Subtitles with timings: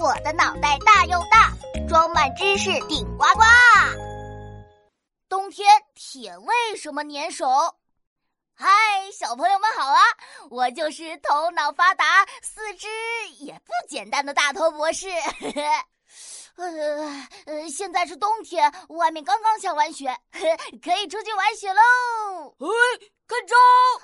[0.00, 1.52] 我的脑袋大又大，
[1.86, 3.42] 装满知识顶呱呱。
[5.28, 7.46] 冬天铁为什么粘手？
[8.54, 8.66] 嗨，
[9.12, 10.00] 小朋友们好啊！
[10.50, 12.88] 我就是头脑发达、四肢
[13.40, 15.10] 也不简单的大头博士。
[16.56, 16.66] 呃
[17.44, 20.18] 呃，现在是冬天，外面刚刚下完雪，
[20.82, 22.54] 可以出去玩雪喽！
[22.58, 22.66] 哎，
[23.28, 23.54] 看招！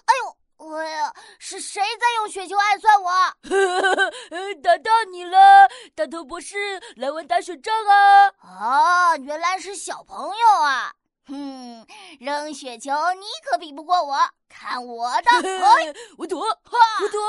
[0.05, 0.37] 哎呦！
[0.59, 3.11] 我呀，是谁在用雪球暗算我？
[4.63, 8.29] 打到你了，大头博士，来玩打雪仗啊！
[8.41, 10.95] 哦，原来是小朋友啊！
[11.27, 11.87] 哼，
[12.21, 14.17] 扔雪球你可比不过我，
[14.49, 15.31] 看我的！
[16.17, 17.21] 我躲，我躲，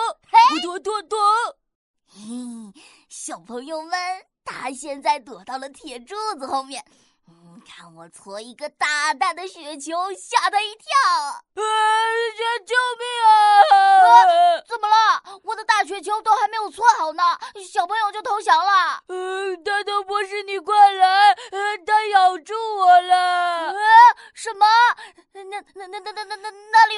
[0.56, 1.18] 我躲躲躲！
[2.08, 2.74] 嘿，
[3.10, 6.86] 小朋友们，他现在躲到了铁柱子后面。
[7.28, 11.44] 嗯，看我搓一个大大的雪球，吓他一跳！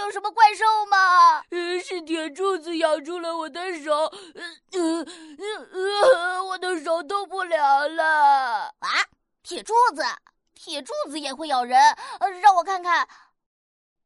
[0.10, 1.44] 有什么怪兽吗？
[1.52, 3.94] 呃，是铁柱子咬住了我的手。
[3.94, 4.12] 呃
[4.72, 5.06] 呃
[5.72, 8.74] 呃，我的手动不了了。
[8.80, 8.90] 啊？
[9.44, 10.02] 铁柱子，
[10.56, 11.80] 铁柱子也会咬人。
[12.20, 13.08] 呃，让我看看。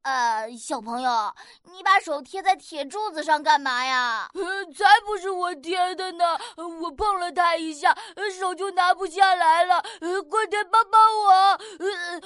[0.02, 1.34] 呃，小朋友，
[1.72, 4.30] 你把手贴在铁柱子上干嘛呀？
[4.34, 6.38] 呃才不是我贴的呢！
[6.58, 7.98] 我碰了它一下，
[8.38, 9.82] 手就拿不下来了。
[10.02, 11.32] 呃快点帮帮我！
[11.32, 11.58] 呃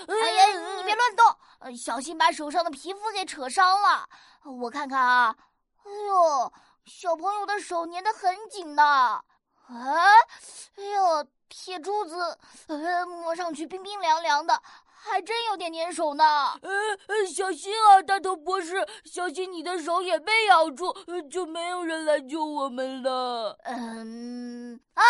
[0.07, 0.45] 哎呀，
[0.77, 1.37] 你别乱动，
[1.75, 4.07] 小心把手上的皮肤给扯伤了。
[4.43, 5.35] 我看看啊，
[5.83, 6.53] 哎呦，
[6.85, 8.83] 小朋友的手粘得很紧呢。
[8.83, 9.23] 啊，
[10.77, 11.27] 哎呦。
[11.49, 14.61] 铁柱子，呃，摸上去冰冰凉凉的，
[14.93, 16.23] 还真有点粘手呢。
[16.61, 16.69] 呃
[17.07, 20.93] 呃，小心啊，大头博士，小心你的手也被咬住，
[21.31, 23.57] 就没有人来救我们了。
[23.63, 25.01] 嗯啊，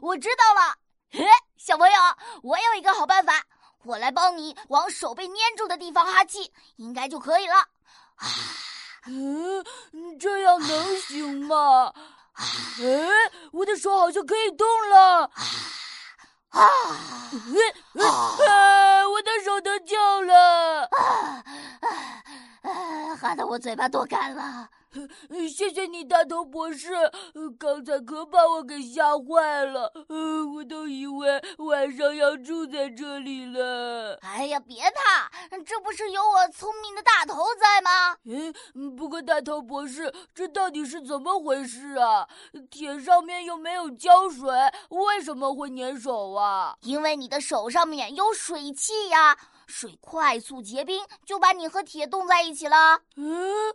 [0.00, 0.76] 我知道了，
[1.10, 1.26] 嘿，
[1.58, 1.94] 小朋友，
[2.42, 3.34] 我有一个好办法，
[3.84, 7.56] 我来帮你往手被粘住的地方哈气，应该就可以了。
[7.56, 7.66] 啊，
[9.06, 9.64] 嗯，
[10.18, 11.92] 这样能行吗？
[12.34, 12.44] 哎，
[13.52, 15.30] 我的手好像可以动了。
[16.50, 16.60] 啊！
[16.60, 16.68] 啊！
[19.08, 20.84] 我的手得救了！
[20.84, 21.42] 啊
[22.62, 23.16] 啊！
[23.20, 24.68] 喊得我嘴巴多干了。
[25.48, 26.90] 谢谢你，大头博士，
[27.58, 29.92] 刚才可把我给吓坏了，
[30.54, 34.18] 我都以为晚上要住在这里了。
[34.22, 35.30] 哎呀，别怕，
[35.64, 38.16] 这不是有我聪明的大头在吗？
[38.24, 42.28] 嗯，不过大头博士，这到底是怎么回事啊？
[42.70, 44.50] 铁上面又没有胶水，
[44.90, 46.76] 为什么会粘手啊？
[46.82, 49.36] 因为你的手上面有水汽呀，
[49.66, 53.00] 水快速结冰，就把你和铁冻在一起了。
[53.16, 53.72] 嗯。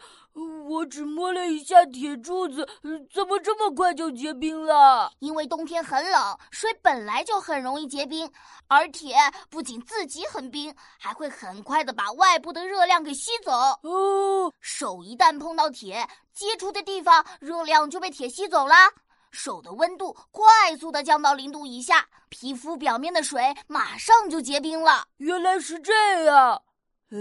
[0.68, 2.68] 我只摸了一下铁柱子，
[3.12, 5.12] 怎么这么快就结冰了？
[5.20, 8.30] 因为冬天很冷，水本来就很容易结冰，
[8.68, 9.16] 而铁
[9.50, 13.52] 不仅自己很冰，还会很快的把外部的热量给吸走。
[13.52, 18.76] 哦，手一旦碰到铁，接触的地方热量就被铁吸走了，
[19.32, 25.06] 手的温度快速的降到零度以下，皮肤表面的水马上就结冰了。
[25.18, 26.62] 原来是这样。
[27.10, 27.18] 哎，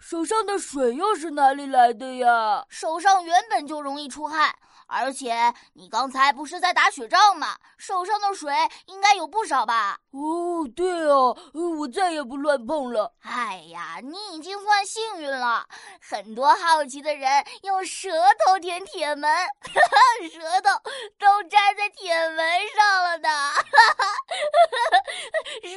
[0.00, 2.64] 手上的水又是哪里来的呀？
[2.68, 4.52] 手上原本就容易出汗，
[4.88, 7.56] 而且你刚才不是在打雪仗吗？
[7.78, 8.52] 手上的水
[8.86, 10.00] 应该有不少吧？
[10.10, 11.36] 哦，对哦，
[11.78, 13.14] 我再也不乱碰了。
[13.22, 15.64] 哎呀，你已经算幸运了。
[16.00, 18.10] 很多好奇的人用舌
[18.44, 19.30] 头舔铁门，
[20.32, 20.70] 舌头
[21.16, 22.38] 都粘在铁门
[22.74, 23.28] 上了呢。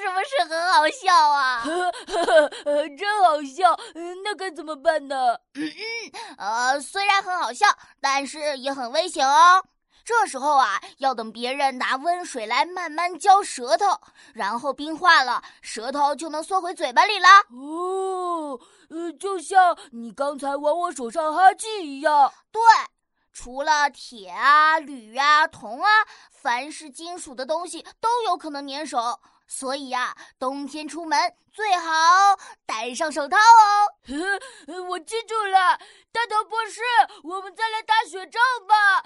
[0.10, 1.64] 是不是很好笑啊？
[2.98, 3.78] 真好笑，
[4.24, 5.34] 那该怎么办呢？
[5.56, 7.66] 嗯嗯，呃，虽然很好笑，
[8.02, 9.64] 但是也很危险哦。
[10.06, 13.86] 这时候啊，要等别人拿温水来慢慢浇舌头，
[14.34, 17.28] 然后冰化了，舌头就能缩回嘴巴里了。
[17.52, 18.60] 哦，
[18.90, 22.34] 呃，就像你刚才往我手上哈气一样。
[22.52, 22.62] 对，
[23.42, 25.90] 除了铁啊、铝啊、铜啊，
[26.30, 29.18] 凡是金属的东西都有可能粘手。
[29.48, 31.18] 所以呀，冬天出门
[31.54, 33.88] 最好戴上手套哦。
[34.90, 35.80] 我记住了，
[36.12, 36.82] 大头博士，
[37.24, 39.02] 我们再来打雪仗吧。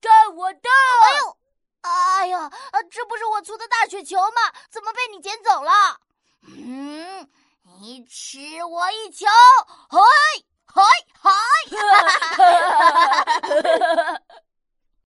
[0.00, 0.68] 看我的！
[1.04, 1.38] 哎呦，
[1.82, 2.50] 哎呀，
[2.90, 4.52] 这不是我搓的大雪球吗？
[4.72, 6.00] 怎么被你捡走了？
[6.48, 7.30] 嗯，
[7.78, 9.24] 你吃我一球！
[9.88, 10.00] 嘿，
[10.76, 11.30] はいは
[14.12, 14.20] い。